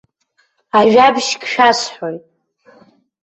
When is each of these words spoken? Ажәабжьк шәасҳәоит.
Ажәабжьк 0.79 1.41
шәасҳәоит. 1.51 2.23